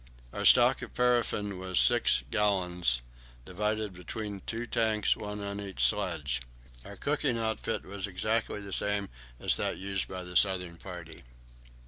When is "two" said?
4.47-4.65